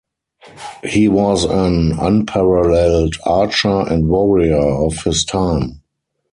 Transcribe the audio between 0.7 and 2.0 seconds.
He was an